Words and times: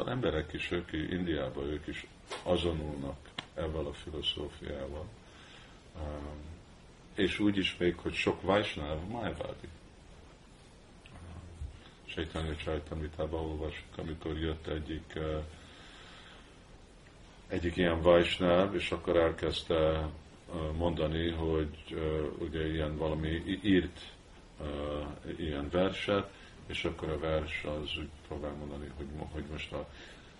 Szóval 0.00 0.14
emberek 0.14 0.52
is, 0.52 0.70
ők 0.70 0.92
Indiában, 0.92 1.64
ők 1.64 1.86
is 1.86 2.06
azonulnak 2.42 3.16
ezzel 3.54 3.86
a 3.86 3.92
filozófiával. 3.92 5.04
Um, 5.96 6.40
és 7.14 7.38
úgy 7.38 7.56
is 7.56 7.76
még, 7.76 7.96
hogy 7.96 8.14
sok 8.14 8.42
Vajsnáv 8.42 8.98
májvádi. 9.08 9.68
Sétanya 12.04 12.56
Csajtamitában 12.56 13.40
olvasjuk, 13.40 13.98
amikor 13.98 14.38
jött 14.38 14.66
egyik 14.66 15.12
uh, 15.16 15.42
egyik 17.48 17.76
ilyen 17.76 18.02
Vajsnáv, 18.02 18.74
és 18.74 18.90
akkor 18.90 19.16
elkezdte 19.16 20.08
uh, 20.46 20.72
mondani, 20.76 21.30
hogy 21.30 21.76
uh, 21.90 22.24
ugye 22.38 22.72
ilyen 22.72 22.96
valami 22.96 23.60
írt 23.62 24.00
ilyen 25.36 25.68
verset, 25.70 26.30
és 26.70 26.84
akkor 26.84 27.08
a 27.08 27.18
vers 27.18 27.64
az 27.64 27.96
úgy 27.98 28.08
próbál 28.28 28.52
mondani, 28.52 28.90
hogy, 28.96 29.06
hogy 29.32 29.44
most 29.50 29.72
a 29.72 29.88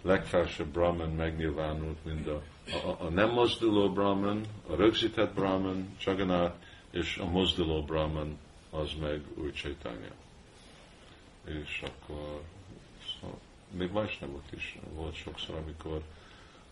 legfelsőbb 0.02 0.66
Brahman 0.66 1.10
megnyilvánult, 1.10 2.04
mind 2.04 2.26
a, 2.26 2.42
a, 2.86 3.04
a 3.04 3.08
nem 3.08 3.30
mozduló 3.30 3.92
Brahman, 3.92 4.44
a 4.66 4.74
rögzített 4.74 5.34
Brahman, 5.34 5.96
Csaganát, 5.98 6.64
és 6.90 7.16
a 7.16 7.24
mozduló 7.24 7.82
Brahman 7.82 8.38
az 8.70 8.90
meg 9.00 9.20
új 9.34 9.50
Chaitanya. 9.50 10.12
És 11.44 11.82
akkor 11.84 12.42
szóval, 13.20 13.38
még 13.70 13.92
Vajsnavok 13.92 14.44
is 14.50 14.78
volt 14.94 15.14
sokszor, 15.14 15.54
amikor 15.54 16.02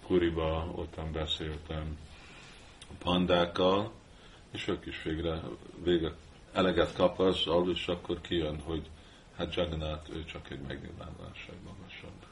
Kuriba 0.07 0.73
ottan 0.75 1.13
beszéltem 1.13 1.99
pandákkal, 2.99 3.93
és 4.51 4.69
ők 4.69 4.87
is 4.87 5.02
végre, 5.02 5.41
végre 5.85 6.13
eleget 6.52 6.95
kap 6.95 7.19
az, 7.19 7.47
és 7.73 7.87
akkor 7.87 8.21
kijön, 8.21 8.61
hogy 8.61 8.91
hát 9.38 9.55
Jagannath, 9.55 10.10
ő 10.10 10.24
csak 10.24 10.51
egy 10.51 10.60
megnyilvánulás 10.60 11.48
egy 11.51 11.62
magasabb 11.65 12.27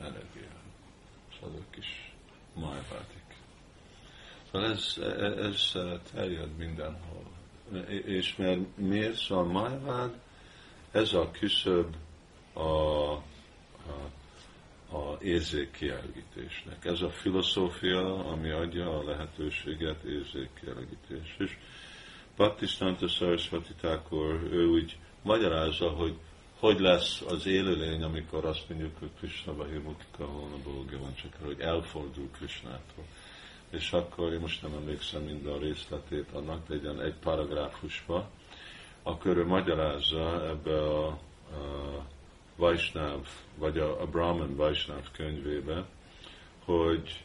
energia. 0.00 0.50
Szóval 1.40 1.56
ők 1.58 1.76
is 1.76 2.12
májvátik. 2.54 3.22
Szóval 4.50 4.70
ez, 4.70 4.96
ez 5.38 5.72
terjed 6.12 6.56
mindenhol. 6.56 7.24
És 8.04 8.36
mert 8.36 8.76
miért? 8.76 9.16
Szóval 9.16 9.44
májvád, 9.44 10.20
ez 10.90 11.12
a 11.12 11.30
küszöb 11.30 11.96
a, 12.52 12.60
a, 12.60 13.22
a 14.96 15.18
érzékkielégítésnek. 15.20 16.84
Ez 16.84 17.00
a 17.00 17.10
filozófia, 17.10 18.26
ami 18.26 18.50
adja 18.50 18.98
a 18.98 19.04
lehetőséget 19.04 20.02
érzékkielégítés. 20.02 21.36
És 21.38 21.56
Bhaktistanta 22.36 23.08
Sarasvati 23.08 23.72
Thakur, 23.74 24.48
ő 24.50 24.66
úgy 24.66 24.98
magyarázza, 25.22 25.88
hogy 25.88 26.16
hogy 26.62 26.80
lesz 26.80 27.22
az 27.28 27.46
élőlény, 27.46 28.02
amikor 28.02 28.44
azt 28.44 28.68
mondjuk, 28.68 28.98
hogy 28.98 29.10
Krishna 29.18 29.54
Bahirmukika 29.54 30.24
holna 30.24 30.56
Bógya 30.64 30.98
van, 30.98 31.14
csak 31.14 31.32
hogy 31.44 31.60
elfordul 31.60 32.28
Krishnától. 32.30 33.04
És 33.70 33.92
akkor 33.92 34.32
én 34.32 34.40
most 34.40 34.62
nem 34.62 34.72
emlékszem 34.72 35.22
mind 35.22 35.46
a 35.46 35.58
részletét 35.58 36.30
annak, 36.32 36.68
de 36.68 37.02
egy, 37.02 37.14
paragrafusba, 37.14 38.30
akkor 39.02 39.36
ő 39.36 39.46
magyarázza 39.46 40.48
ebbe 40.48 40.82
a, 40.82 41.06
a 41.06 41.18
Vaisnav, 42.56 43.26
vagy 43.58 43.78
a, 43.78 44.00
a 44.00 44.06
Brahman 44.06 44.56
Vaisnav 44.56 45.10
könyvébe, 45.12 45.84
hogy, 46.64 47.24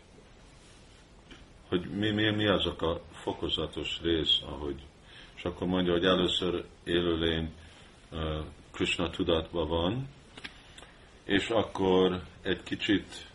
hogy 1.68 1.90
mi, 1.90 2.12
mi, 2.12 2.30
mi 2.30 2.48
azok 2.48 2.82
a 2.82 3.02
fokozatos 3.12 4.00
rész, 4.02 4.42
ahogy, 4.46 4.82
és 5.36 5.44
akkor 5.44 5.68
mondja, 5.68 5.92
hogy 5.92 6.06
először 6.06 6.66
élőlény 6.84 7.54
Krishna 8.72 9.10
tudatban 9.10 9.68
van, 9.68 10.08
és 11.24 11.50
akkor 11.50 12.22
egy 12.42 12.64
kicsit 12.64 13.26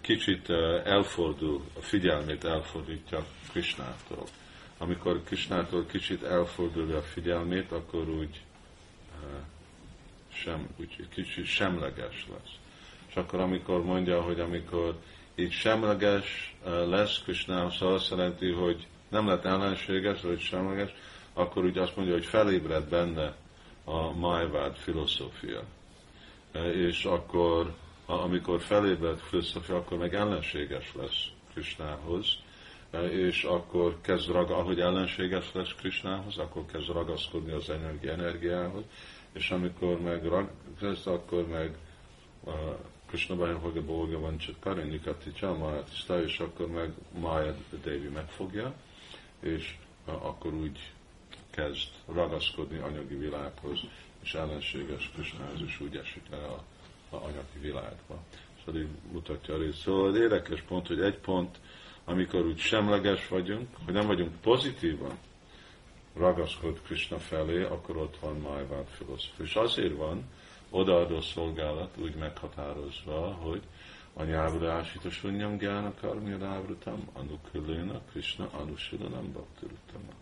kicsit 0.00 0.50
elfordul, 0.84 1.64
a 1.76 1.80
figyelmét 1.80 2.44
elfordítja 2.44 3.24
Krishnától. 3.50 4.24
Amikor 4.78 5.22
Krishnától 5.24 5.86
kicsit 5.86 6.22
elfordul 6.22 6.94
a 6.94 7.02
figyelmét, 7.02 7.72
akkor 7.72 8.08
úgy 8.08 8.42
sem, 10.32 10.68
úgy 10.76 11.08
kicsit 11.08 11.46
semleges 11.46 12.26
lesz. 12.30 12.52
És 13.08 13.14
akkor 13.14 13.40
amikor 13.40 13.84
mondja, 13.84 14.22
hogy 14.22 14.40
amikor 14.40 14.98
így 15.34 15.52
semleges 15.52 16.54
lesz 16.64 17.22
Krishnához, 17.22 17.74
szóval 17.74 17.94
azt 17.94 18.10
jelenti, 18.10 18.50
hogy 18.50 18.86
nem 19.14 19.26
lett 19.26 19.44
ellenséges, 19.44 20.20
vagy 20.20 20.40
semleges, 20.40 20.94
akkor 21.32 21.64
úgy 21.64 21.78
azt 21.78 21.96
mondja, 21.96 22.14
hogy 22.14 22.24
felébred 22.24 22.88
benne 22.88 23.34
a 23.84 24.12
májvád 24.18 24.76
filozófia. 24.76 25.62
E, 26.52 26.72
és 26.72 27.04
akkor, 27.04 27.74
amikor 28.06 28.60
felébred 28.60 29.18
filozófia, 29.18 29.76
akkor 29.76 29.98
meg 29.98 30.14
ellenséges 30.14 30.92
lesz 30.94 31.26
Krisnához, 31.52 32.26
e, 32.90 32.98
és 33.00 33.42
akkor 33.42 34.00
kezd 34.00 34.28
raga, 34.28 34.56
ahogy 34.56 34.80
ellenséges 34.80 35.52
lesz 35.52 35.74
Krisnához, 35.74 36.38
akkor 36.38 36.66
kezd 36.72 36.88
ragaszkodni 36.88 37.52
az 37.52 37.70
energia 37.70 38.12
energiához, 38.12 38.84
és 39.32 39.50
amikor 39.50 40.00
meg 40.00 40.24
rag, 40.24 40.50
kezd, 40.80 41.06
akkor 41.06 41.46
meg 41.46 41.76
Krishna 43.06 43.36
Bhajam 43.36 43.60
Hoga 43.60 43.82
Bóga 43.82 44.20
van 44.20 44.38
csak 44.38 44.60
Karinikati 44.60 45.32
Csámáját 45.32 45.90
és 46.24 46.38
akkor 46.38 46.66
meg 46.66 46.92
Maya 47.18 47.54
Devi 47.84 48.08
megfogja, 48.08 48.74
és 49.44 49.76
akkor 50.04 50.52
úgy 50.52 50.92
kezd 51.50 51.88
ragaszkodni 52.06 52.78
anyagi 52.78 53.14
világhoz, 53.14 53.78
és 54.22 54.34
ellenséges 54.34 55.10
Krisnához 55.14 55.60
is 55.60 55.80
úgy 55.80 55.96
esik 55.96 56.22
le 56.30 56.36
a, 56.36 56.62
a 57.10 57.16
anyagi 57.16 57.58
világba. 57.60 58.22
Szóval 58.64 58.80
így 58.80 58.88
mutatja 59.12 59.54
a 59.54 59.58
részt. 59.58 59.78
Szóval 59.78 60.16
érdekes 60.16 60.60
pont, 60.60 60.86
hogy 60.86 61.00
egy 61.00 61.18
pont, 61.18 61.60
amikor 62.04 62.46
úgy 62.46 62.58
semleges 62.58 63.28
vagyunk, 63.28 63.68
hogy 63.84 63.94
nem 63.94 64.06
vagyunk 64.06 64.40
pozitívan, 64.40 65.18
ragaszkod 66.16 66.80
Krishna 66.82 67.18
felé, 67.18 67.62
akkor 67.62 67.96
ott 67.96 68.16
van 68.20 68.36
Májvád 68.36 68.86
filozófia. 68.86 69.44
És 69.44 69.54
azért 69.54 69.96
van 69.96 70.24
odaadó 70.70 71.20
szolgálat 71.20 71.96
úgy 71.96 72.14
meghatározva, 72.14 73.32
hogy 73.32 73.62
anyávudásita 74.14 75.10
sunyam 75.10 75.56
gyána 75.58 75.94
karmyadávrutam, 76.00 77.08
anukulléna 77.12 78.00
Krishna 78.10 78.48
anusilanam 78.52 79.32
bhaktiruttama. 79.32 80.12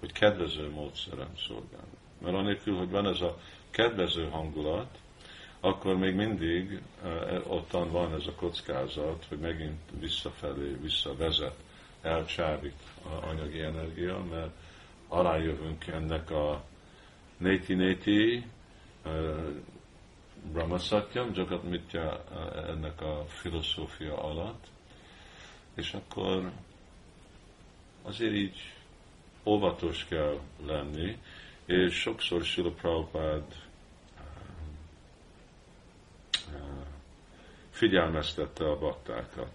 Hogy 0.00 0.12
kedvező 0.12 0.70
módszeren 0.70 1.30
szolgál. 1.46 1.86
Mert 2.22 2.34
anélkül, 2.34 2.76
hogy 2.76 2.90
van 2.90 3.06
ez 3.06 3.20
a 3.20 3.38
kedvező 3.70 4.28
hangulat, 4.28 4.98
akkor 5.60 5.96
még 5.96 6.14
mindig 6.14 6.80
uh, 7.02 7.52
ottan 7.52 7.90
van 7.90 8.14
ez 8.14 8.26
a 8.26 8.32
kockázat, 8.34 9.24
hogy 9.28 9.38
megint 9.38 9.80
visszafelé, 10.00 10.76
visszavezet, 10.82 11.56
elcsábít 12.02 12.82
a 13.02 13.26
anyagi 13.26 13.60
energia, 13.60 14.24
mert 14.30 14.50
alájövünk 15.08 15.86
ennek 15.86 16.30
a 16.30 16.64
néti-néti, 17.36 18.46
uh, 20.44 20.52
Brahma 20.52 20.78
Satyam, 20.78 21.30
Jagat 21.34 21.62
Mitya 21.62 22.24
ennek 22.68 23.00
a 23.00 23.24
filozófia 23.26 24.22
alatt, 24.22 24.66
és 25.74 25.92
akkor 25.92 26.50
azért 28.02 28.34
így 28.34 28.72
óvatos 29.44 30.04
kell 30.04 30.38
lenni, 30.66 31.18
és 31.64 31.94
sokszor 31.94 32.44
Sila 32.44 32.70
Prabhupád 32.70 33.42
figyelmeztette 37.70 38.70
a 38.70 38.78
baktákat. 38.78 39.52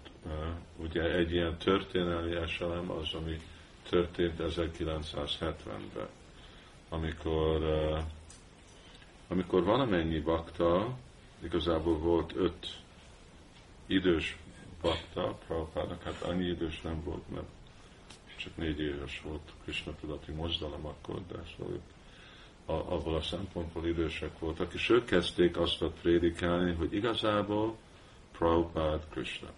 Ugye 0.75 1.01
egy 1.01 1.31
ilyen 1.31 1.57
történelmi 1.57 2.35
eselem 2.35 2.91
az, 2.91 3.13
ami 3.13 3.41
történt 3.89 4.39
1970-ben, 4.39 6.07
amikor 6.89 7.63
amikor 9.29 9.63
valamennyi 9.63 10.19
bakta, 10.19 10.97
igazából 11.43 11.97
volt 11.97 12.35
öt 12.35 12.81
idős 13.85 14.37
bakta, 14.81 15.37
Prabhupádnak, 15.47 16.03
hát 16.03 16.21
annyi 16.21 16.45
idős 16.45 16.81
nem 16.81 17.03
volt, 17.03 17.29
mert 17.29 17.47
csak 18.39 18.57
négy 18.57 18.79
éves 18.79 19.21
volt 19.21 19.51
Krishna 19.63 19.95
tudati 19.99 20.31
mozdalom 20.31 20.85
akkor, 20.85 21.21
de 21.27 21.37
szóval 21.57 21.79
abból 22.65 23.15
a 23.15 23.21
szempontból 23.21 23.87
idősek 23.87 24.39
voltak, 24.39 24.73
és 24.73 24.89
ők 24.89 25.05
kezdték 25.05 25.57
azt 25.57 25.81
a 25.81 25.89
prédikálni, 25.89 26.73
hogy 26.73 26.93
igazából 26.93 27.77
Prabhupád 28.31 29.05
Krishna. 29.09 29.49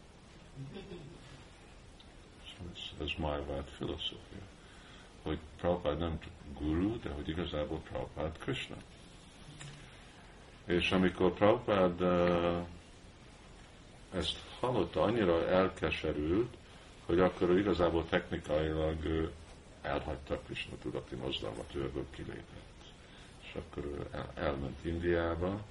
Ez, 2.73 2.79
ez 3.01 3.11
Májvád 3.17 3.67
filozófia. 3.77 4.41
Hogy 5.21 5.37
Prabhupád 5.57 5.97
nem 5.97 6.19
guru, 6.59 6.99
de 6.99 7.09
hogy 7.09 7.29
igazából 7.29 7.79
Prabhupád 7.79 8.37
Krishna. 8.37 8.75
És 10.65 10.91
amikor 10.91 11.33
Prabhupád 11.33 12.01
ezt 14.13 14.39
hallotta, 14.59 15.01
annyira 15.01 15.47
elkeserült, 15.47 16.55
hogy 17.05 17.19
akkor 17.19 17.49
ő 17.49 17.59
igazából 17.59 18.05
technikailag 18.09 19.03
ő 19.05 19.31
elhagyta 19.81 20.39
Krishna 20.45 20.77
tudati 20.81 21.15
mozdalmat, 21.15 21.75
ő 21.75 21.81
ebből 21.83 22.05
kilépett. 22.15 22.83
És 23.41 23.55
akkor 23.55 23.85
ő 23.85 24.07
elment 24.33 24.85
Indiába, 24.85 25.61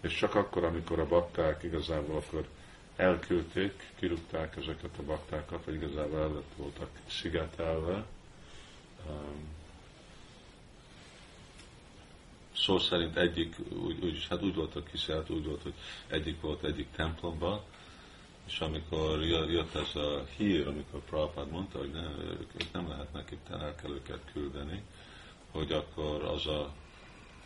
és 0.00 0.16
csak 0.16 0.34
akkor, 0.34 0.64
amikor 0.64 0.98
a 0.98 1.06
bakták 1.06 1.62
igazából 1.62 2.16
akkor 2.16 2.46
elküldték, 2.96 3.92
kirúgták 3.94 4.56
ezeket 4.56 4.98
a 4.98 5.02
baktákat, 5.02 5.64
vagy 5.64 5.74
igazából 5.74 6.18
el 6.18 6.42
voltak 6.56 6.88
szigetelve. 7.06 8.04
Szó 12.56 12.78
szerint 12.78 13.16
egyik, 13.16 13.56
úgy, 13.84 14.04
úgy, 14.04 14.26
hát 14.30 14.42
úgy 14.42 14.54
voltak 14.54 14.90
kiszelt, 14.90 15.30
úgy 15.30 15.44
volt, 15.44 15.62
hogy 15.62 15.74
egyik 16.06 16.40
volt 16.40 16.64
egyik 16.64 16.90
templomban, 16.90 17.60
és 18.46 18.60
amikor 18.60 19.22
jött 19.24 19.74
ez 19.74 19.96
a 19.96 20.24
hír, 20.36 20.66
amikor 20.66 21.00
Prabhupád 21.00 21.50
mondta, 21.50 21.78
hogy 21.78 21.90
ne, 21.90 22.02
ők 22.24 22.72
nem 22.72 22.88
lehetnek 22.88 23.30
itt, 23.30 23.48
el 23.50 23.74
kell 23.74 23.90
őket 23.90 24.20
küldeni, 24.32 24.82
hogy 25.50 25.72
akkor 25.72 26.24
az 26.24 26.46
a 26.46 26.72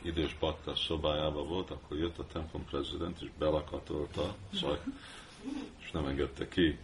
idős 0.03 0.37
bakta 0.39 0.75
szobájában 0.75 1.49
volt, 1.49 1.71
akkor 1.71 1.99
jött 1.99 2.19
a 2.19 2.27
templom 2.33 2.65
prezident, 2.65 3.21
és 3.21 3.29
belakatolta, 3.39 4.35
szóval, 4.55 4.79
és 5.83 5.91
nem 5.91 6.07
engedte 6.07 6.49
ki. 6.49 6.79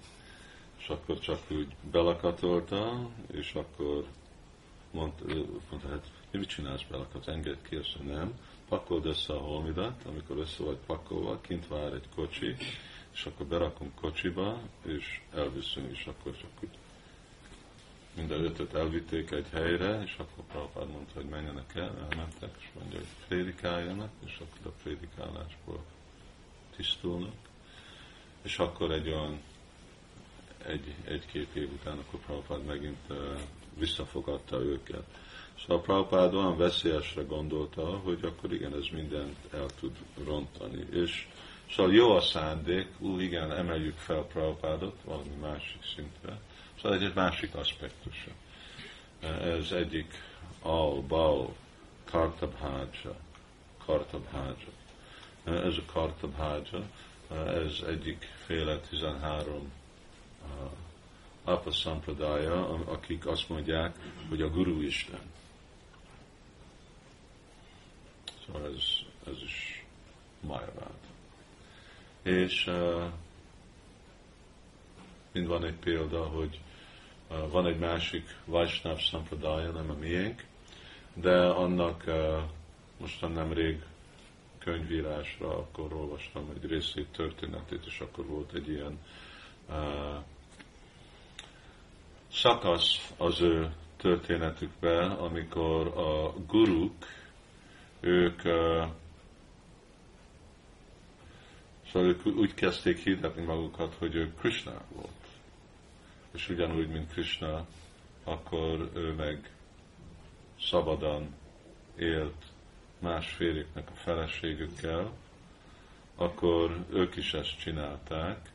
És 0.79 0.89
akkor 0.89 1.19
csak 1.19 1.41
úgy 1.51 1.69
belakatolta, 1.91 3.09
és 3.33 3.55
akkor 3.55 4.05
mondta, 4.91 5.25
mondta 5.71 5.89
hát 5.89 6.11
mi 6.31 6.39
mit 6.39 6.49
csinálsz 6.49 6.85
belakat, 6.91 7.29
engedd 7.29 7.57
ki, 7.69 7.77
azt 7.77 8.05
nem, 8.05 8.33
pakold 8.69 9.07
össze 9.07 9.33
a 9.33 9.39
holmidat, 9.39 10.05
amikor 10.05 10.39
össze 10.39 10.63
vagy 10.63 10.79
pakolva, 10.87 11.41
kint 11.41 11.69
vár 11.69 11.93
egy 11.93 12.09
kocsi, 12.15 12.57
és 13.13 13.27
akkor 13.27 13.47
berakunk 13.47 13.95
kocsiba, 13.95 14.61
és 14.85 15.21
elviszünk, 15.35 15.91
és 15.91 16.07
akkor 16.07 16.37
csak 16.37 16.51
minden 18.17 18.45
ötöt 18.45 18.75
elvitték 18.75 19.31
egy 19.31 19.47
helyre, 19.53 20.03
és 20.03 20.17
akkor 20.19 20.45
Prabhupád 20.45 20.91
mondta, 20.91 21.13
hogy 21.15 21.29
menjenek 21.29 21.75
el, 21.75 22.09
elmentek, 22.11 22.55
és 22.59 22.69
mondja, 22.79 22.99
hogy 22.99 23.09
prédikáljanak, 23.29 24.11
és 24.25 24.37
akkor 24.37 24.73
a 24.73 24.83
prédikálásból 24.83 25.85
tisztulnak. 26.77 27.35
És 28.43 28.59
akkor 28.59 28.91
egy 28.91 29.09
olyan 29.09 29.41
egy, 30.67 30.95
egy-két 31.05 31.55
év 31.55 31.73
után 31.73 31.99
akkor 31.99 32.21
Prabhupád 32.21 32.65
megint 32.65 33.05
uh, 33.09 33.41
visszafogadta 33.79 34.61
őket. 34.61 35.05
Szóval 35.61 35.83
Prabhupád 35.83 36.35
olyan 36.35 36.57
veszélyesre 36.57 37.23
gondolta, 37.23 37.83
hogy 37.83 38.19
akkor 38.23 38.53
igen, 38.53 38.75
ez 38.75 38.87
mindent 38.93 39.37
el 39.53 39.67
tud 39.81 39.97
rontani. 40.25 40.87
És 40.91 41.29
szóval 41.71 41.93
jó 41.93 42.11
a 42.11 42.21
szándék, 42.21 42.89
ú, 42.99 43.19
igen, 43.19 43.53
emeljük 43.53 43.97
fel 43.97 44.23
Prabhupádot 44.23 44.97
valami 45.05 45.35
másik 45.41 45.83
szintre, 45.95 46.41
Szóval 46.83 46.99
egy 46.99 47.15
másik 47.15 47.55
aspektusa. 47.55 48.31
Ez 49.41 49.73
egyik 49.73 50.15
al, 50.63 51.01
bal, 51.01 51.55
kartabhája, 52.05 53.17
kartabhája. 53.85 54.55
Ez 55.45 55.77
a 55.77 55.93
kartabhája, 55.93 56.89
ez 57.47 57.81
egyik 57.87 58.29
féle 58.47 58.79
13 58.79 59.73
apa 61.47 61.71
szampradája, 61.71 62.69
akik 62.69 63.27
azt 63.27 63.49
mondják, 63.49 63.97
hogy 64.29 64.43
a 64.43 64.51
Guru 64.51 64.81
Isten. 64.81 65.21
Szóval 68.47 68.67
ez, 68.67 68.83
ez 69.27 69.43
is 69.43 69.85
Majavád. 70.41 70.99
És 72.23 72.67
uh, 72.67 73.05
mind 75.33 75.47
van 75.47 75.65
egy 75.65 75.79
példa, 75.79 76.25
hogy 76.25 76.61
van 77.29 77.67
egy 77.67 77.79
másik 77.79 78.37
Vaisnav 78.45 78.99
Sampradaya, 78.99 79.71
nem 79.71 79.91
a 79.91 79.95
miénk, 79.95 80.45
de 81.15 81.47
annak 81.47 82.05
mostan 82.99 83.33
nemrég 83.33 83.83
könyvírásra, 84.59 85.59
akkor 85.59 85.93
olvastam 85.93 86.51
egy 86.55 86.71
részét, 86.71 87.09
történetét, 87.09 87.87
és 87.87 88.01
akkor 88.01 88.27
volt 88.27 88.53
egy 88.53 88.69
ilyen 88.69 88.99
uh, 89.69 90.25
szakasz 92.37 93.13
az 93.17 93.41
ő 93.41 93.73
történetükben, 93.97 95.11
amikor 95.11 95.87
a 95.87 96.33
guruk, 96.47 96.95
ők 98.01 98.41
szóval 101.93 102.09
ők 102.09 102.27
úgy 102.27 102.55
kezdték 102.55 102.99
hirdetni 102.99 103.43
magukat, 103.43 103.95
hogy 103.99 104.15
ők 104.15 104.39
Krishna 104.39 104.83
volt. 104.95 105.09
És 106.31 106.49
ugyanúgy, 106.49 106.89
mint 106.89 107.13
Krishna, 107.13 107.67
akkor 108.25 108.91
ő 108.95 109.13
meg 109.13 109.51
szabadan 110.61 111.35
élt 111.99 112.45
más 112.99 113.33
férjeknek 113.33 113.89
a 113.91 113.95
feleségükkel, 113.95 115.13
akkor 116.17 116.85
ők 116.93 117.17
is 117.17 117.33
ezt 117.33 117.59
csinálták, 117.59 118.51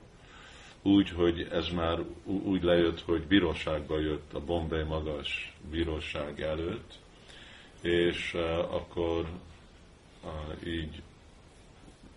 úgy, 0.81 1.09
hogy 1.09 1.47
ez 1.51 1.67
már 1.67 1.99
úgy 2.25 2.63
lejött, 2.63 3.01
hogy 3.01 3.21
bíróságba 3.27 3.99
jött 3.99 4.33
a 4.33 4.39
Bombay 4.39 4.83
magas 4.83 5.55
bíróság 5.71 6.41
előtt, 6.41 6.93
és 7.81 8.33
uh, 8.33 8.73
akkor 8.73 9.25
uh, 10.23 10.67
így 10.67 11.01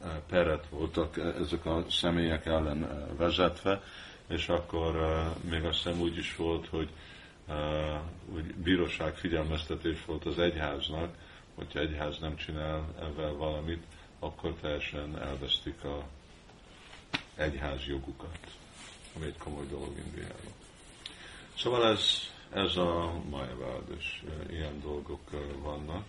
uh, 0.01 0.09
peret 0.29 0.67
voltak 0.71 1.17
ezek 1.41 1.67
a 1.67 1.85
személyek 1.91 2.47
ellen 2.47 3.09
vezetve, 3.17 3.83
és 4.29 4.49
akkor 4.49 5.23
még 5.51 5.65
azt 5.65 5.77
hiszem 5.83 6.01
úgy 6.01 6.17
is 6.17 6.37
volt, 6.37 6.67
hogy 6.69 6.89
úgy 8.35 8.55
bíróság 8.55 9.17
figyelmeztetés 9.17 10.05
volt 10.05 10.25
az 10.25 10.39
egyháznak, 10.39 11.15
hogyha 11.55 11.79
egyház 11.79 12.19
nem 12.19 12.37
csinál 12.37 12.85
ebben 13.01 13.37
valamit, 13.37 13.83
akkor 14.19 14.55
teljesen 14.61 15.19
elvesztik 15.21 15.85
a 15.85 16.05
egyház 17.37 17.87
jogukat, 17.87 18.39
ami 19.17 19.25
egy 19.25 19.39
komoly 19.39 19.67
dolog 19.67 19.99
Indiában. 20.07 20.53
Szóval 21.57 21.87
ez, 21.87 22.01
ez 22.53 22.77
a 22.77 23.21
Majavád, 23.31 23.83
és 23.99 24.23
ilyen 24.51 24.81
dolgok 24.81 25.21
vannak. 25.63 26.05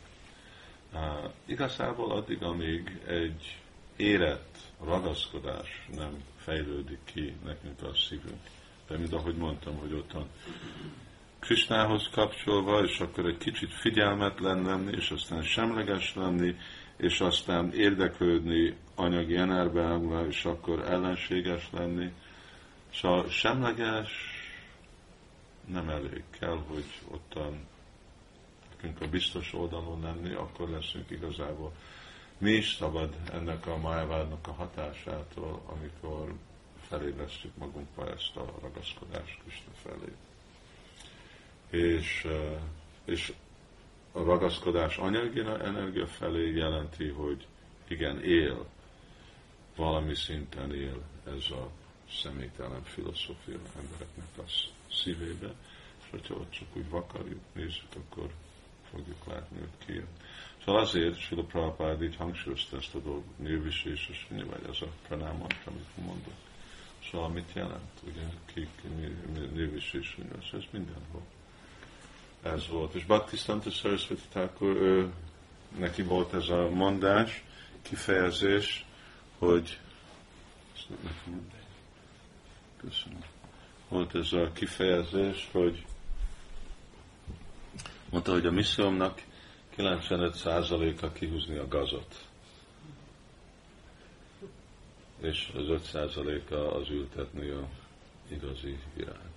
Igazából 1.45 2.12
addig, 2.12 2.44
amíg 2.44 3.01
egy 3.07 3.57
érett 3.95 4.57
ragaszkodás 4.83 5.88
nem 5.95 6.24
fejlődik 6.38 7.00
ki 7.04 7.36
nekünk 7.45 7.81
a 7.81 7.95
szívünk. 7.95 8.42
De 8.88 8.98
mint 8.98 9.13
ahogy 9.13 9.36
mondtam, 9.36 9.78
hogy 9.78 9.94
ottan 9.94 10.30
Krisnához 11.39 12.10
kapcsolva, 12.12 12.83
és 12.83 13.00
akkor 13.00 13.25
egy 13.25 13.38
kicsit 13.38 13.74
figyelmetlen 13.74 14.62
lenni, 14.62 14.95
és 14.95 15.10
aztán 15.10 15.44
semleges 15.44 16.16
lenni, 16.16 16.56
és 16.98 17.19
aztán 17.19 17.74
érdeklődni 17.74 18.76
anyagi 18.95 19.35
energiával, 19.35 20.28
és 20.28 20.45
akkor 20.45 20.80
ellenséges 20.80 21.69
lenni. 21.71 22.14
Szóval 22.94 23.30
semleges 23.30 24.09
nem 25.66 25.90
elég. 25.90 26.23
Kell, 26.40 26.59
hogy 26.68 26.85
ottan 27.11 27.68
nekünk 28.69 29.02
a 29.02 29.07
biztos 29.07 29.54
oldalon 29.54 30.02
lenni, 30.02 30.33
akkor 30.33 30.69
leszünk 30.69 31.09
igazából 31.09 31.71
mi 32.37 32.52
is 32.52 32.73
szabad 32.75 33.16
ennek 33.33 33.68
a 33.68 33.78
májavádnak 33.78 34.47
a 34.47 34.52
hatásától, 34.52 35.61
amikor 35.66 36.33
felébresztjük 36.87 37.57
magunkba 37.57 38.09
ezt 38.09 38.35
a 38.35 38.45
ragaszkodást 38.61 39.40
Krishna 39.42 39.71
felé. 39.83 40.11
És, 41.69 42.23
eh, 42.25 42.59
és 43.06 43.33
a 44.11 44.23
ragaszkodás 44.23 44.97
anyagi 44.97 45.40
energia 45.40 46.07
felé 46.07 46.56
jelenti, 46.56 47.07
hogy 47.07 47.47
igen, 47.87 48.23
él, 48.23 48.66
valami 49.75 50.15
szinten 50.15 50.73
él 50.73 51.01
ez 51.25 51.49
a 51.51 51.69
személytelen 52.21 52.83
filozófia 52.83 53.59
embereknek 53.77 54.27
a 54.37 54.44
szívébe, 54.91 55.53
és 56.01 56.09
hogyha 56.09 56.33
ott 56.33 56.51
csak 56.51 56.67
úgy 56.73 56.89
vakarjuk, 56.89 57.41
nézzük, 57.53 57.95
akkor 57.95 58.29
fogjuk 58.91 59.25
látni, 59.27 59.59
hogy 59.59 59.85
ki 59.85 59.94
jön. 59.94 60.07
Szóval 60.65 60.81
azért 60.81 61.19
Sula 61.19 61.44
Prabhupád 61.44 62.01
így 62.01 62.15
hangsúlyozta 62.15 62.77
ezt 62.77 62.95
a 62.95 62.99
dolgot, 62.99 63.37
nőviséses, 63.37 64.27
vagy 64.29 64.69
ez 64.69 64.81
a 64.81 64.87
pranámant, 65.07 65.55
amit 65.65 66.05
mondok. 66.05 66.33
Szóval 67.11 67.29
mit 67.29 67.49
jelent, 67.53 67.99
ugye, 68.03 68.21
ki, 68.53 68.67
ki 68.81 68.87
nőviséses, 69.53 70.53
ez 70.53 70.63
mindenhol. 70.71 71.21
Ez 72.41 72.67
volt. 72.67 72.94
És 72.94 73.05
Bhaktisztanta 73.05 73.69
Sarasvati 73.69 74.21
Thakur, 74.29 75.09
neki 75.77 76.01
volt 76.01 76.33
ez 76.33 76.49
a 76.49 76.69
mondás, 76.69 77.44
kifejezés, 77.81 78.85
hogy 79.37 79.80
Köszönöm. 82.77 83.23
Volt 83.89 84.15
ez 84.15 84.33
a 84.33 84.51
kifejezés, 84.51 85.49
hogy 85.51 85.85
mondta, 88.09 88.31
hogy 88.31 88.45
a 88.45 88.51
missziómnak 88.51 89.21
95%-a 89.77 91.11
kihúzni 91.11 91.57
a 91.57 91.68
gazot. 91.68 92.25
És 95.21 95.51
az 95.56 95.63
5%-a 95.94 96.56
az 96.56 96.89
ültetni 96.89 97.49
a 97.49 97.68
igazi 98.27 98.80
virág. 98.94 99.30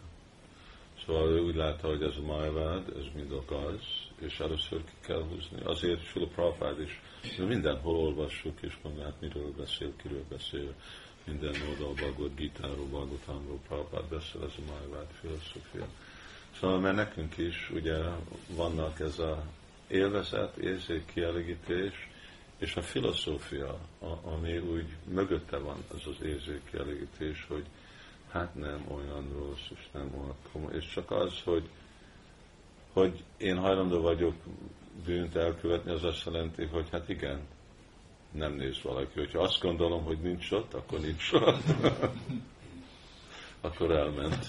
Szóval 1.06 1.28
ő 1.30 1.40
úgy 1.40 1.54
látta, 1.54 1.88
hogy 1.88 2.02
ez 2.02 2.16
a 2.16 2.22
majvád, 2.22 2.88
ez 2.96 3.04
mind 3.14 3.32
a 3.32 3.44
gaz, 3.46 4.07
és 4.18 4.40
először 4.40 4.84
ki 4.84 4.92
kell 5.00 5.22
húzni. 5.22 5.60
Azért 5.64 6.04
Sula 6.04 6.26
Prabhupád 6.26 6.80
is, 6.80 7.00
de 7.36 7.44
mindenhol 7.44 7.96
olvassuk, 7.96 8.58
és 8.60 8.76
mondjuk, 8.82 9.04
hát 9.04 9.20
miről 9.20 9.52
beszél, 9.56 9.96
kiről 9.96 10.24
beszél, 10.28 10.74
minden 11.24 11.54
oldal 11.68 11.92
Bhagavad 11.94 12.34
Gita-ról, 12.34 12.86
Bhagavatamról, 12.86 13.58
Prabhupád 13.68 14.04
beszél, 14.04 14.42
ez 14.44 14.52
a 14.58 14.72
Májvád 14.72 15.06
filozófia. 15.20 15.86
Szóval 16.60 16.80
mert 16.80 16.96
nekünk 16.96 17.36
is 17.36 17.70
ugye 17.70 17.96
vannak 18.48 19.00
ez 19.00 19.18
a 19.18 19.44
élvezet, 19.88 20.56
érzék, 20.56 21.04
kielégítés, 21.12 22.08
és 22.58 22.76
a 22.76 22.82
filozófia, 22.82 23.78
ami 24.22 24.58
úgy 24.58 24.86
mögötte 25.04 25.56
van, 25.56 25.84
az 25.94 26.06
az 26.06 26.26
érzék, 26.26 26.60
kielégítés, 26.70 27.46
hogy 27.48 27.64
hát 28.30 28.54
nem 28.54 28.84
olyan 28.88 29.32
rossz, 29.32 29.68
és 29.70 29.88
nem 29.92 30.10
olyan 30.14 30.36
komoly, 30.52 30.74
és 30.74 30.90
csak 30.92 31.10
az, 31.10 31.40
hogy, 31.44 31.68
hogy 32.98 33.24
én 33.36 33.56
hajlandó 33.58 34.00
vagyok 34.00 34.34
bűnt 35.06 35.36
elkövetni, 35.36 35.90
az 35.90 36.04
azt 36.04 36.24
jelenti, 36.26 36.64
hogy 36.64 36.88
hát 36.90 37.08
igen, 37.08 37.40
nem 38.30 38.52
néz 38.52 38.82
valaki. 38.82 39.18
Hogyha 39.18 39.40
azt 39.40 39.60
gondolom, 39.60 40.04
hogy 40.04 40.18
nincs 40.18 40.50
ott, 40.50 40.74
akkor 40.74 41.00
nincs 41.00 41.32
ott. 41.32 41.62
akkor 43.60 43.90
elment. 43.90 44.46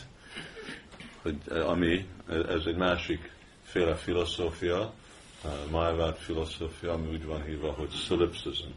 Hogy, 1.22 1.38
ami, 1.48 2.06
ez 2.27 2.65
egy 2.65 2.77
másik 2.77 3.32
féle 3.62 3.96
filozófia, 3.96 4.94
Májvád 5.72 6.15
filozófia, 6.15 6.94
ami 6.94 7.08
úgy 7.08 7.25
van 7.25 7.44
hívva, 7.44 7.72
hogy 7.72 7.91
solipsism. 7.91 8.70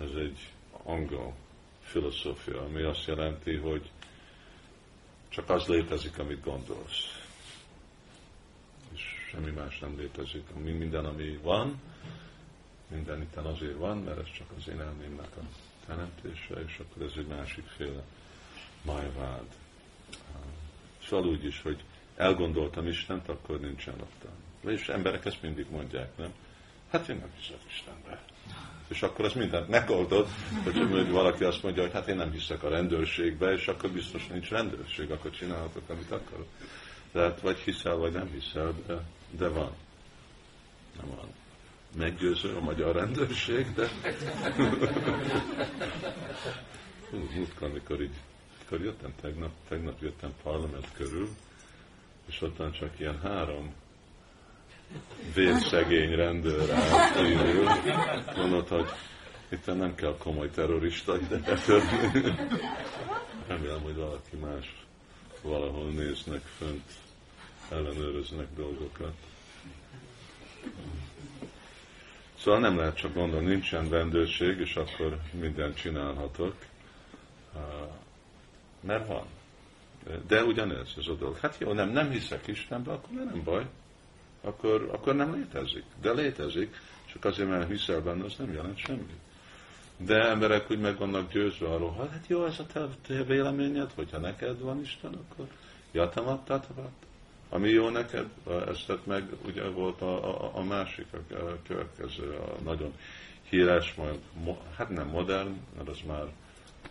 Ez 0.00 0.10
egy 0.16 0.38
angol 0.82 1.34
filozófia, 1.82 2.62
ami 2.62 2.82
azt 2.82 3.06
jelenti, 3.06 3.54
hogy 3.54 3.90
csak 5.28 5.50
az 5.50 5.66
létezik, 5.66 6.18
amit 6.18 6.44
gondolsz. 6.44 7.25
Semmi 9.30 9.50
más 9.50 9.78
nem 9.78 9.98
létezik. 9.98 10.54
Minden, 10.54 11.04
ami 11.04 11.38
van, 11.42 11.80
minden 12.88 13.20
itt 13.22 13.36
azért 13.36 13.76
van, 13.76 13.98
mert 13.98 14.18
ez 14.18 14.32
csak 14.32 14.46
az 14.58 14.68
én 14.68 14.80
elmémnek 14.80 15.36
a 15.36 15.42
teremtése, 15.86 16.54
és 16.66 16.78
akkor 16.78 17.02
ez 17.02 17.12
egy 17.16 17.26
másik 17.26 17.66
féle 17.66 18.02
májvád. 18.82 19.46
Szóval 21.08 21.26
úgy 21.26 21.44
is, 21.44 21.62
hogy 21.62 21.84
elgondoltam 22.16 22.86
Istent, 22.86 23.28
akkor 23.28 23.60
nincsen 23.60 23.94
ott. 24.00 24.24
És 24.70 24.88
emberek 24.88 25.24
ezt 25.24 25.42
mindig 25.42 25.66
mondják, 25.70 26.16
nem? 26.16 26.32
Hát 26.90 27.08
én 27.08 27.16
nem 27.16 27.30
hiszek 27.36 27.60
Istenbe. 27.68 28.22
És 28.88 29.02
akkor 29.02 29.24
az 29.24 29.32
mindent 29.32 29.68
megoldod, 29.68 30.28
hogy 30.64 31.10
valaki 31.10 31.44
azt 31.44 31.62
mondja, 31.62 31.82
hogy 31.82 31.92
hát 31.92 32.08
én 32.08 32.16
nem 32.16 32.32
hiszek 32.32 32.62
a 32.62 32.68
rendőrségbe, 32.68 33.52
és 33.52 33.68
akkor 33.68 33.90
biztos 33.90 34.26
nincs 34.26 34.48
rendőrség, 34.48 35.10
akkor 35.10 35.30
csinálhatok, 35.30 35.88
amit 35.88 36.10
akarok. 36.10 36.46
Tehát 37.12 37.40
vagy 37.40 37.58
hiszel, 37.58 37.96
vagy 37.96 38.12
nem 38.12 38.30
hiszel, 38.32 38.74
de, 38.86 39.02
de 39.30 39.48
van. 39.48 39.70
Nem 40.96 41.08
van. 41.16 41.28
Meggyőző 41.96 42.56
a 42.56 42.60
magyar 42.60 42.94
rendőrség, 42.94 43.72
de... 43.74 43.88
Múltkor, 47.10 47.68
amikor 47.68 48.02
így, 48.02 48.14
amikor 48.58 48.86
jöttem 48.86 49.14
tegnap, 49.20 49.50
tegnap 49.68 50.02
jöttem 50.02 50.32
parlament 50.42 50.88
körül, 50.92 51.28
és 52.26 52.42
ottan 52.42 52.72
csak 52.72 53.00
ilyen 53.00 53.20
három 53.20 53.74
vérszegény 55.34 56.14
rendőr 56.14 56.70
állt 56.70 58.36
mondott, 58.36 58.68
hogy 58.68 58.88
itt 59.48 59.66
nem 59.66 59.94
kell 59.94 60.16
komoly 60.18 60.50
terrorista 60.50 61.18
ide 61.20 61.36
betörni. 61.38 62.34
Remélem, 63.46 63.80
hogy 63.82 63.94
valaki 63.96 64.36
más 64.36 64.84
valahol 65.42 65.90
néznek 65.90 66.42
fönt, 66.58 66.82
ellenőröznek 67.70 68.46
dolgokat. 68.56 69.14
Szóval 72.38 72.60
nem 72.60 72.76
lehet 72.76 72.96
csak 72.96 73.14
gondolni, 73.14 73.46
nincsen 73.46 73.88
rendőrség, 73.88 74.58
és 74.58 74.76
akkor 74.76 75.18
mindent 75.30 75.76
csinálhatok. 75.76 76.54
Mert 78.80 79.06
van. 79.06 79.26
De 80.26 80.44
ugyanez 80.44 80.94
ez 80.98 81.06
a 81.06 81.14
dolog. 81.14 81.38
Hát 81.38 81.56
jó, 81.58 81.72
nem, 81.72 81.88
nem 81.88 82.10
hiszek 82.10 82.46
Istenbe, 82.46 82.92
akkor 82.92 83.10
nem 83.12 83.42
baj 83.44 83.66
akkor, 84.46 84.88
akkor 84.92 85.14
nem 85.14 85.34
létezik. 85.34 85.84
De 86.00 86.12
létezik, 86.12 86.76
csak 87.06 87.24
azért, 87.24 87.48
mert 87.48 87.68
hiszel 87.68 88.00
benne, 88.00 88.24
az 88.24 88.34
nem 88.38 88.52
jelent 88.52 88.78
semmit. 88.78 89.20
De 89.96 90.28
emberek 90.28 90.70
úgy 90.70 90.80
meg 90.80 90.98
vannak 90.98 91.32
győzve 91.32 91.68
arról, 91.68 91.90
hogy 91.90 92.08
hát 92.10 92.24
jó, 92.26 92.44
ez 92.44 92.58
a 92.58 92.66
te, 92.66 92.88
te 93.06 93.22
véleményed, 93.22 93.90
hogyha 93.94 94.18
neked 94.18 94.60
van 94.60 94.80
Isten, 94.80 95.14
akkor 95.14 95.46
jatamat 95.92 96.44
Ami 97.48 97.68
jó 97.68 97.88
neked, 97.88 98.26
ezt 98.68 98.92
meg 99.04 99.24
ugye 99.46 99.68
volt 99.68 100.00
a, 100.00 100.44
a, 100.44 100.50
a 100.54 100.62
másik, 100.62 101.06
a, 101.12 101.34
a 101.34 101.58
következő, 101.66 102.34
a 102.34 102.60
nagyon 102.62 102.92
híres, 103.48 103.94
majd, 103.94 104.18
hát 104.76 104.88
nem 104.88 105.08
modern, 105.08 105.60
mert 105.76 105.88
az 105.88 105.98
már 106.06 106.24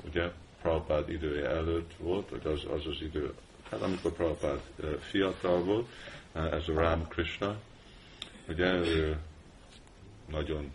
ugye 0.06 0.32
Prabhupád 0.62 1.10
idője 1.10 1.50
előtt 1.50 1.92
volt, 1.98 2.30
hogy 2.30 2.46
az 2.54 2.66
az, 2.74 2.86
az 2.88 3.02
idő, 3.02 3.34
hát 3.72 3.82
amikor 3.82 4.12
Prabhupád 4.12 4.62
fiatal 5.00 5.64
volt, 5.64 5.88
ez 6.34 6.68
a 6.68 6.74
Ram 6.74 7.08
Krishna, 7.08 7.56
ugye 8.48 8.74
ő 8.74 9.18
nagyon 10.30 10.72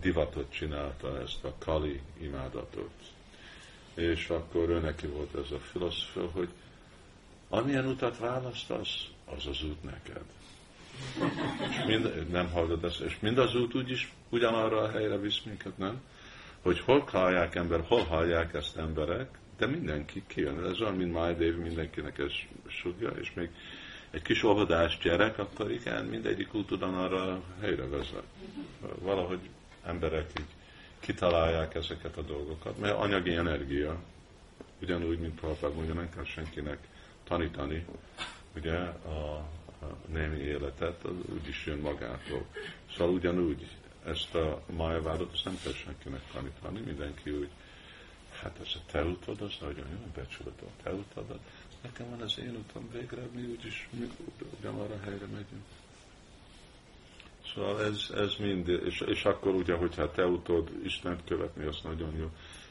divatot 0.00 0.52
csinálta 0.52 1.20
ezt 1.20 1.44
a 1.44 1.54
Kali 1.58 2.00
imádatot. 2.20 2.90
És 3.94 4.28
akkor 4.28 4.68
ő 4.68 4.78
neki 4.78 5.06
volt 5.06 5.34
ez 5.34 5.50
a 5.50 5.58
filozofia, 5.58 6.30
hogy 6.32 6.48
amilyen 7.50 7.86
utat 7.86 8.18
választasz, 8.18 9.06
az 9.24 9.46
az 9.46 9.62
út 9.64 9.82
neked. 9.82 10.22
És 11.70 11.84
mind, 11.86 12.30
nem 12.30 12.50
hallod 12.50 12.84
ezt, 12.84 13.00
és 13.00 13.18
mind 13.20 13.38
az 13.38 13.54
út 13.54 13.74
úgyis 13.74 14.12
ugyanarra 14.28 14.80
a 14.80 14.90
helyre 14.90 15.18
visz 15.18 15.40
minket, 15.44 15.78
nem? 15.78 16.00
Hogy 16.62 16.80
hol 16.80 17.04
hallják 17.10 17.54
ember, 17.54 17.84
hol 17.86 18.04
hallják 18.04 18.54
ezt 18.54 18.76
emberek, 18.76 19.38
de 19.58 19.66
mindenki 19.66 20.22
kijön. 20.26 20.64
Ez 20.64 20.80
olyan, 20.80 20.94
mint 20.94 21.12
Májdév, 21.12 21.56
mindenkinek 21.56 22.18
ez 22.18 22.32
sugja, 22.66 23.08
és 23.08 23.32
még 23.34 23.50
egy 24.10 24.22
kis 24.22 24.42
óvodás 24.42 24.98
gyerek, 24.98 25.38
akkor 25.38 25.70
igen, 25.70 26.04
mindegyik 26.04 26.54
út 26.54 26.70
arra 26.82 27.32
a 27.32 27.42
helyre 27.60 27.88
vezet. 27.88 28.24
Valahogy 28.98 29.48
emberek 29.84 30.30
így 30.38 30.46
kitalálják 31.00 31.74
ezeket 31.74 32.16
a 32.16 32.22
dolgokat, 32.22 32.78
mert 32.78 32.96
anyagi 32.96 33.34
energia, 33.34 34.02
ugyanúgy, 34.80 35.18
mint 35.18 35.40
Prabhupád 35.40 35.74
mondja, 35.74 35.94
nem 35.94 36.10
kell 36.14 36.24
senkinek 36.24 36.78
tanítani, 37.30 37.84
ugye 38.56 38.76
a, 38.76 39.36
a 39.80 39.96
némi 40.06 40.38
életet, 40.38 41.04
az 41.04 41.12
úgyis 41.32 41.66
jön 41.66 41.78
magától. 41.78 42.44
Szóval 42.96 43.14
ugyanúgy 43.14 43.66
ezt 44.04 44.34
a 44.34 44.62
májavádot, 44.76 45.32
azt 45.32 45.44
nem 45.44 45.58
kell 45.62 45.72
senkinek 45.72 46.22
tanítani, 46.32 46.80
mindenki 46.80 47.30
úgy, 47.30 47.48
hát 48.42 48.58
ez 48.60 48.72
a 48.74 48.90
te 48.92 49.04
utod, 49.04 49.40
az 49.40 49.52
nagyon 49.60 49.86
jó, 49.90 49.98
becsülöd 50.14 50.52
a 50.60 50.82
te 50.82 50.92
utadat, 50.92 51.40
nekem 51.82 52.10
van 52.10 52.20
az 52.20 52.38
én 52.38 52.64
utam 52.68 52.90
végre, 52.92 53.22
mi 53.34 53.42
úgyis 53.42 53.88
mi 53.90 54.10
ugyanarra 54.58 55.00
helyre 55.04 55.26
megyünk. 55.26 55.64
Szóval 57.54 57.84
ez, 57.84 58.10
ez 58.14 58.34
mind, 58.38 58.68
és, 58.68 59.00
és 59.00 59.24
akkor 59.24 59.54
ugye, 59.54 59.74
hogyha 59.74 60.10
te 60.10 60.26
utod 60.26 60.70
Istent 60.84 61.24
követni, 61.24 61.64
az 61.64 61.80
nagyon 61.82 62.16
jó. 62.16 62.30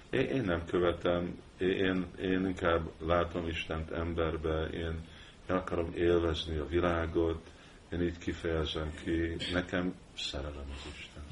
Én, 0.10 0.25
én 0.25 0.42
nem 0.42 0.66
követem, 0.66 1.39
én, 1.58 2.06
én 2.22 2.46
inkább 2.46 2.89
látom 3.00 3.48
Istent 3.48 3.92
emberbe, 3.92 4.68
én, 4.74 5.08
én 5.50 5.56
akarom 5.56 5.92
élvezni 5.96 6.58
a 6.58 6.68
világot, 6.68 7.51
én 7.92 8.01
így 8.01 8.18
kifejezem 8.18 8.94
ki, 9.04 9.36
nekem 9.54 9.94
szerelem 10.18 10.66
az 10.74 10.92
Isten. 10.98 11.24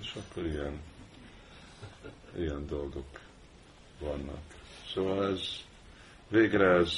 és 0.00 0.14
akkor 0.14 0.44
ilyen 0.44 0.80
ilyen 2.38 2.66
dolgok 2.66 3.20
vannak. 3.98 4.42
Szóval 4.94 5.30
ez, 5.30 5.40
végre 6.28 6.68
ez, 6.70 6.92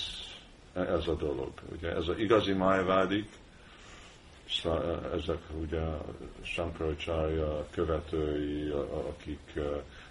ez 0.72 1.06
a 1.06 1.14
dolog. 1.14 1.52
Ugye 1.72 1.88
ez 1.88 2.08
az 2.08 2.18
igazi 2.18 2.52
májvádik, 2.52 3.28
ezek 5.14 5.42
ugye 5.60 5.84
Sankaracharya 6.42 7.66
követői, 7.70 8.68
akik 9.08 9.52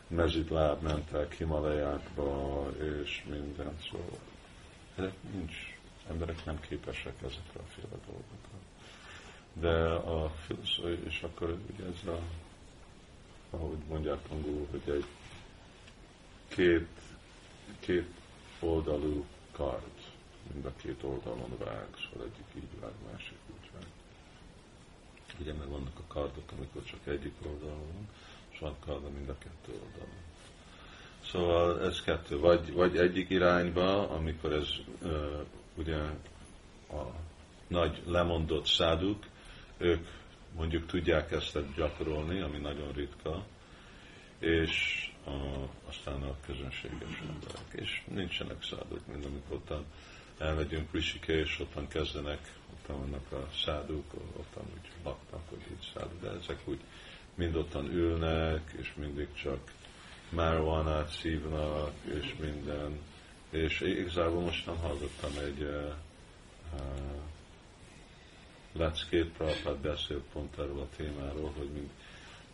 mezitláb 0.08 0.82
mentek 0.82 1.34
Himalajákba, 1.34 2.66
és 3.02 3.24
minden, 3.30 3.78
szóval 3.92 4.18
ezek 4.96 5.14
nincs, 5.34 5.56
emberek 6.10 6.46
nem 6.46 6.60
képesek 6.60 7.14
ezekre 7.22 7.60
a 7.60 7.68
féle 7.76 7.98
dolgokra. 8.06 8.58
De 9.54 9.94
a 9.94 10.32
és 11.06 11.22
akkor 11.24 11.58
ugye 11.74 11.86
ez 11.86 12.08
a, 12.08 12.20
ahogy 13.50 13.78
mondják 13.90 14.20
angolul, 14.32 14.68
hogy 14.72 14.94
egy 14.96 15.06
két, 16.48 16.88
két 17.80 18.08
oldalú 18.60 19.26
kard, 19.52 19.92
mind 20.54 20.66
a 20.66 20.72
két 20.76 21.04
oldalon 21.04 21.58
vág, 21.58 21.88
szóval 21.96 22.28
egyik 22.28 22.64
így 22.64 22.80
vág, 22.80 22.92
másik 23.12 23.38
úgy. 23.50 23.57
Ugye, 25.40 25.54
mert 25.54 25.70
vannak 25.70 26.00
a 26.00 26.14
kardok, 26.14 26.52
amikor 26.58 26.84
csak 26.84 27.08
egyik 27.08 27.34
oldalon 27.46 27.94
van, 27.94 28.08
és 28.50 28.60
van 28.60 28.76
kard, 28.80 29.14
mind 29.14 29.30
a 29.30 29.38
kettő 29.38 29.72
oldalon. 29.72 30.26
Szóval 31.32 31.82
ez 31.82 32.02
kettő. 32.02 32.40
Vagy, 32.40 32.74
vagy 32.74 32.98
egyik 32.98 33.30
irányba, 33.30 34.10
amikor 34.10 34.54
ez 34.54 34.68
uh, 35.02 35.46
ugye 35.76 35.98
a 36.90 37.14
nagy 37.68 38.02
lemondott 38.06 38.66
száduk, 38.66 39.26
ők 39.78 40.08
mondjuk 40.56 40.86
tudják 40.86 41.32
ezt 41.32 41.76
gyakorolni, 41.76 42.42
ami 42.42 42.58
nagyon 42.58 42.92
ritka, 42.92 43.46
és 44.40 45.06
a, 45.26 45.32
aztán 45.88 46.22
a 46.24 46.36
közönséges 46.46 47.22
emberek. 47.22 47.66
És 47.72 48.04
nincsenek 48.08 48.64
száduk, 48.64 49.08
mint 49.08 49.26
amikor 49.26 49.56
ottan 49.56 49.86
elmegyünk 50.38 50.90
és 51.26 51.60
ottan 51.60 51.88
kezdenek, 51.88 52.57
vannak 52.96 53.32
a 53.32 53.48
száduk, 53.66 54.14
ottan 54.14 54.64
úgy 54.74 54.92
laknak, 55.04 55.42
hogy 55.50 55.62
így 55.72 55.92
száduk, 55.94 56.22
de 56.22 56.30
ezek 56.30 56.60
úgy 56.66 56.80
mind 57.36 57.56
ottan 57.56 57.86
ülnek, 57.92 58.72
és 58.78 58.94
mindig 58.96 59.34
csak 59.34 59.74
marijuanát 60.30 61.10
szívnak, 61.10 61.92
és 62.04 62.36
minden. 62.40 63.00
És 63.50 63.82
igazából 63.82 64.42
mostan 64.42 64.78
hallottam 64.78 65.32
egy 65.44 65.62
uh, 65.62 65.94
uh, 66.74 67.22
leckét, 68.74 69.32
Prabhupád 69.32 69.78
beszélt 69.78 70.24
pont 70.34 70.58
erről 70.60 70.80
a 70.80 70.96
témáról, 70.96 71.54
hogy 71.58 71.70
mind 71.70 71.90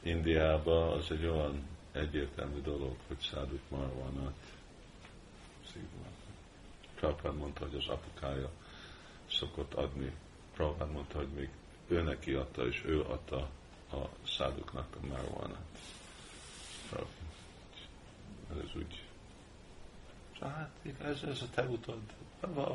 Indiában 0.02 0.92
az 0.98 1.12
egy 1.12 1.26
olyan 1.26 1.64
egyértelmű 1.92 2.62
dolog, 2.62 2.96
hogy 3.08 3.20
száduk 3.32 3.62
marijuanát 3.70 4.34
szívnak. 5.74 6.14
Prabhupád 6.96 7.36
mondta, 7.38 7.66
hogy 7.66 7.76
az 7.76 7.88
apukája 7.88 8.50
szokott 9.34 9.74
adni. 9.74 10.12
Prabhupád 10.54 10.92
mondta, 10.92 11.18
hogy 11.18 11.30
még 11.36 11.50
ő 11.88 12.02
neki 12.02 12.34
adta, 12.34 12.68
és 12.68 12.84
ő 12.86 13.02
adta 13.02 13.50
a 13.92 14.10
száduknak 14.28 14.88
a 15.02 15.06
marijuanát. 15.08 15.80
Ez 18.50 18.76
úgy. 18.76 19.02
Hát 20.42 20.70
ez, 21.04 21.24
ez 21.24 21.42
a 21.42 21.46
te 21.56 21.64
utad. 21.64 22.00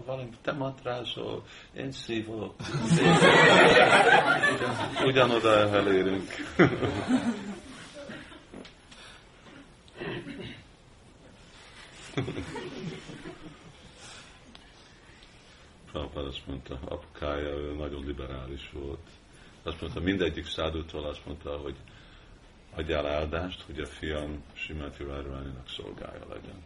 Valami, 0.07 0.29
te 0.43 0.53
matrázol, 0.53 1.45
én 1.73 1.93
szívok. 1.93 2.55
Ugyan, 4.55 5.07
ugyanoda 5.07 5.77
elérünk. 5.77 6.31
Prabhupád 12.15 12.57
azt 16.25 16.47
mondta, 16.47 16.79
apukája, 16.85 17.49
ő 17.49 17.75
nagyon 17.75 18.05
liberális 18.07 18.71
volt. 18.73 19.09
Azt 19.63 19.81
mondta, 19.81 20.01
mindegyik 20.01 20.47
szádútól 20.47 21.05
azt 21.05 21.27
mondta, 21.27 21.57
hogy 21.57 21.77
adjál 22.75 23.07
áldást, 23.07 23.63
hogy 23.63 23.81
a 23.81 23.87
fiam 23.87 24.45
Simati 24.53 25.05
Várványinak 25.05 25.69
szolgája 25.69 26.27
legyen. 26.29 26.63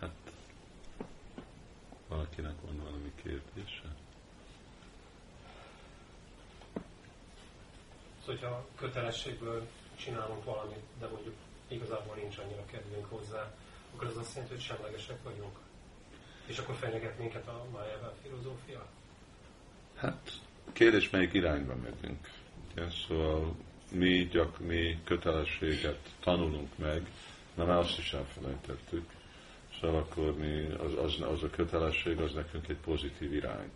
Hát, 0.00 0.10
valakinek 2.08 2.54
van 2.66 2.76
valami 2.82 3.12
kérdése? 3.22 3.94
Szóval, 8.26 8.40
hogyha 8.40 8.66
kötelességből 8.76 9.66
csinálunk 9.96 10.44
valamit, 10.44 10.82
de 10.98 11.06
mondjuk 11.06 11.34
igazából 11.68 12.14
nincs 12.14 12.38
annyira 12.38 12.64
kedvünk 12.66 13.06
hozzá, 13.08 13.54
akkor 13.94 14.06
az 14.06 14.16
azt 14.16 14.34
jelenti, 14.34 14.54
hogy 14.54 14.64
semlegesek 14.64 15.22
vagyunk. 15.22 15.56
És 16.46 16.58
akkor 16.58 16.74
fenyeget 16.74 17.18
minket 17.18 17.46
a 17.46 17.64
Májával 17.72 18.14
filozófia? 18.22 18.86
Hát, 19.94 20.32
kérdés, 20.72 21.10
melyik 21.10 21.32
irányba 21.32 21.74
megyünk. 21.74 22.30
Ugye? 22.72 22.90
Szóval 22.90 23.54
mi, 23.90 24.28
gyak, 24.30 24.58
mi 24.58 24.98
kötelességet 25.04 26.14
tanulunk 26.20 26.78
meg, 26.78 27.10
nem 27.54 27.68
azt 27.68 27.98
is 27.98 28.12
elfelejtettük. 28.12 29.10
Szóval 29.80 30.00
akkor 30.00 30.36
mi, 30.36 30.64
az, 30.64 30.92
az, 31.04 31.20
az 31.20 31.42
a 31.42 31.50
kötelesség, 31.50 32.18
az 32.20 32.32
nekünk 32.32 32.68
egy 32.68 32.76
pozitív 32.76 33.32
irány. 33.32 33.70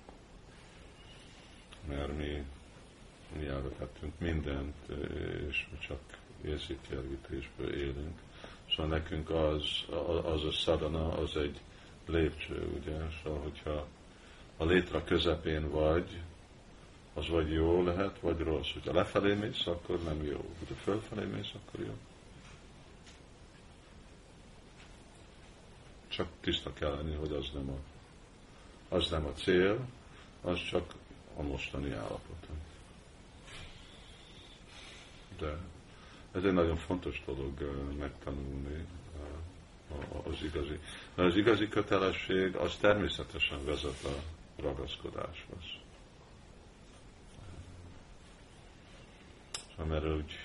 Mert 1.89 2.17
mi, 2.17 2.45
mi 3.39 3.47
elvetettünk 3.47 4.19
mindent, 4.19 4.77
és 5.49 5.67
mi 5.71 5.79
csak 5.79 6.01
érzékelgetésből 6.45 7.75
élünk. 7.75 8.19
Szóval 8.71 8.87
nekünk 8.87 9.31
az, 9.31 9.65
az 10.25 10.45
a 10.45 10.53
szadana, 10.53 11.13
az 11.13 11.37
egy 11.37 11.61
lépcső, 12.07 12.69
ugye? 12.81 12.97
Szóval, 13.23 13.41
hogyha 13.41 13.87
a 14.57 14.65
létre 14.65 15.03
közepén 15.05 15.71
vagy, 15.71 16.21
az 17.15 17.29
vagy 17.29 17.53
jó 17.53 17.83
lehet, 17.83 18.21
vagy 18.21 18.39
rossz. 18.39 18.73
Hogyha 18.73 18.93
lefelé 18.93 19.35
mész, 19.35 19.67
akkor 19.67 20.03
nem 20.03 20.25
jó. 20.25 20.55
Hogyha 20.59 20.75
fölfelé 20.75 21.25
mész, 21.25 21.51
akkor 21.55 21.87
jó. 21.87 21.97
Csak 26.09 26.29
tiszta 26.41 26.73
kell 26.73 26.91
lenni, 26.91 27.15
hogy 27.15 27.33
az 27.33 27.51
nem 27.55 27.69
a, 27.69 27.79
az 28.95 29.11
nem 29.11 29.27
a 29.27 29.33
cél, 29.33 29.79
az 30.43 30.65
csak 30.71 30.95
a 31.37 31.43
mostani 31.43 31.93
állapot. 31.93 32.47
De 35.39 35.59
ez 36.33 36.45
egy 36.45 36.53
nagyon 36.53 36.77
fontos 36.77 37.23
dolog 37.27 37.53
megtanulni, 37.99 38.87
az 40.23 40.43
igazi. 40.43 40.79
Mert 41.15 41.29
az 41.29 41.37
igazi 41.37 41.69
kötelesség 41.69 42.57
az 42.57 42.77
természetesen 42.77 43.65
vezet 43.65 44.05
a 44.05 44.23
ragaszkodáshoz. 44.63 45.65
Mert 49.89 50.07
úgy, 50.07 50.39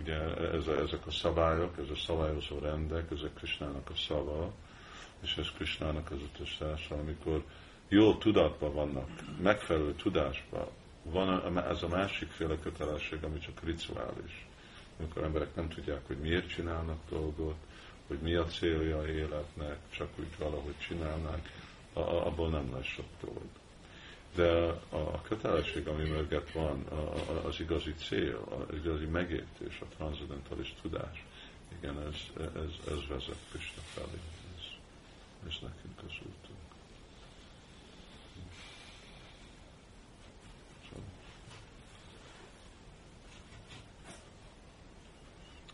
ugye 0.00 0.14
ez 0.36 0.66
a, 0.66 0.78
ezek 0.78 1.06
a 1.06 1.10
szabályok, 1.10 1.78
ez 1.78 1.90
a 1.90 1.96
szabályozó 1.96 2.58
rendek, 2.58 3.10
ezek 3.10 3.34
Krisnának 3.34 3.90
a 3.90 3.96
szava, 3.96 4.52
és 5.20 5.36
ez 5.36 5.50
Krisnának 5.56 6.10
az 6.10 6.18
utasítása, 6.22 6.94
amikor 6.94 7.44
jó 7.88 8.14
tudatban 8.14 8.74
vannak, 8.74 9.08
megfelelő 9.42 9.94
tudásban, 9.94 10.66
van 11.02 11.58
ez 11.58 11.82
a 11.82 11.88
másikféle 11.88 12.58
kötelesség, 12.58 13.24
ami 13.24 13.38
csak 13.38 13.62
rituális. 13.64 14.46
Amikor 15.02 15.24
emberek 15.24 15.54
nem 15.54 15.68
tudják, 15.68 16.06
hogy 16.06 16.16
miért 16.16 16.48
csinálnak 16.48 16.98
dolgot, 17.08 17.56
hogy 18.06 18.18
mi 18.18 18.34
a 18.34 18.44
célja 18.44 18.98
a 18.98 19.08
életnek, 19.08 19.78
csak 19.90 20.08
úgy 20.18 20.38
valahogy 20.38 20.78
csinálnák, 20.78 21.52
abból 21.92 22.48
nem 22.48 22.72
lesz 22.74 22.84
sok 22.84 23.06
dolog. 23.20 23.46
De 24.34 24.50
a 24.96 25.20
kötelesség, 25.22 25.86
ami 25.86 26.08
mögött 26.08 26.50
van, 26.50 26.84
az 27.44 27.60
igazi 27.60 27.94
cél, 27.94 28.66
az 28.68 28.76
igazi 28.76 29.04
megértés, 29.04 29.80
a 29.80 29.94
transzendentális 29.96 30.74
tudás, 30.82 31.24
igen, 31.78 32.00
ez, 32.00 32.44
ez, 32.54 32.92
ez 32.92 33.06
vezet 33.08 33.38
Krishna 33.50 33.82
felé. 33.82 34.20
Ez, 34.56 34.64
ez 35.46 35.54
nekünk 35.60 35.98
az 35.98 36.18
útunk. 36.18 36.62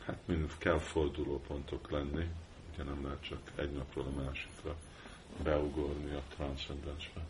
hát 0.08 0.17
mind 0.28 0.58
kell 0.58 0.78
fordulópontok 0.78 1.90
lenni, 1.90 2.28
ugye 2.72 2.82
nem 2.82 3.04
lehet 3.04 3.22
csak 3.22 3.52
egy 3.54 3.72
napról 3.72 4.04
a 4.04 4.22
másikra 4.22 4.76
beugorni 5.42 6.14
a 6.14 6.22
transzcendensbe. 6.28 7.24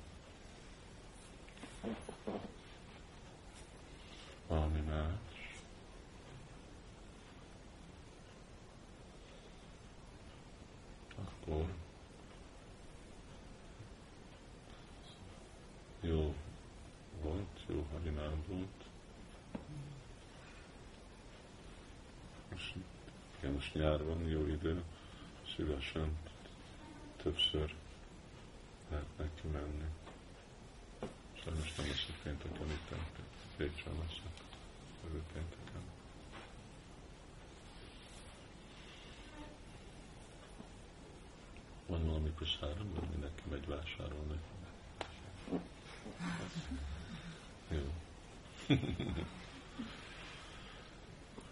Valami 4.46 4.80
más. 4.80 5.56
Akkor 11.16 11.66
jó 16.00 16.34
volt, 17.22 17.60
jó 17.66 17.86
harinám 17.92 18.44
volt. 18.46 18.78
Most, 22.74 22.86
igen, 23.38 23.52
most 23.52 23.74
nyár 23.74 24.04
van, 24.04 24.28
jó 24.28 24.46
idő, 24.46 24.82
szívesen 25.56 26.16
többször 27.16 27.74
lehet 28.90 29.18
neki 29.18 29.48
menni. 29.52 29.84
Sajnos 31.42 31.74
nem 31.74 31.86
lesz 31.86 32.06
a 32.08 32.12
pénteken 32.22 32.70
itt, 32.70 32.90
Pécsen 33.56 33.92
leszek 33.92 34.44
jövő 35.04 35.22
pénteken. 35.32 35.82
Van 41.86 42.06
valami 42.06 42.32
kuszárom, 42.34 42.94
de 42.94 43.00
mindenki 43.10 43.42
megy 43.50 43.66
vásárolni. 43.66 44.38
Jó. 47.70 47.92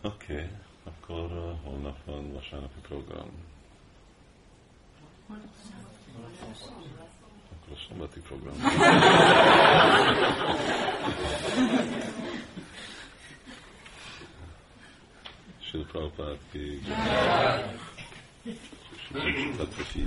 Oké. 0.00 0.34
Okay 0.34 0.64
akkor 1.08 1.56
holnap 1.62 1.96
van 2.04 2.32
vasárnapi 2.32 2.80
program. 2.80 3.28
Akkor 7.50 7.72
a 7.72 7.76
szombati 7.88 8.20
program. 8.20 8.54
Sri 15.60 15.80
Prabhupád 15.80 16.38
ki. 16.50 16.80
Sri 19.06 19.18
Prabhupád 19.56 19.86
ki. 19.92 20.04